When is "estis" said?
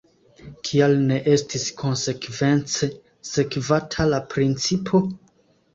1.33-1.67